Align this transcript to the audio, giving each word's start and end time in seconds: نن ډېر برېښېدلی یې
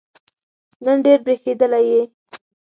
نن 0.83 0.97
ډېر 1.05 1.19
برېښېدلی 1.25 1.81
یې 1.91 2.01